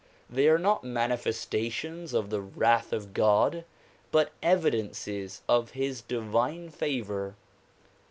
They 0.31 0.47
are 0.49 0.57
not 0.57 0.83
manifestations 0.83 2.15
of 2.15 2.31
the 2.31 2.41
wrath 2.41 2.91
of 2.91 3.13
God 3.13 3.65
but 4.11 4.31
evidences 4.41 5.43
of 5.47 5.73
his 5.77 6.01
divine 6.01 6.69
favor. 6.71 7.35